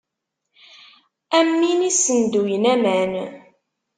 [1.37, 3.13] Am win issenduyen aman.